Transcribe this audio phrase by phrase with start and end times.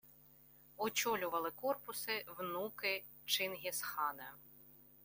[0.77, 4.33] Очолювали корпуси внуки Чингісхана: